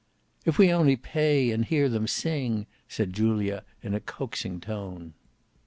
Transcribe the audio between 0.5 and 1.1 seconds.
we only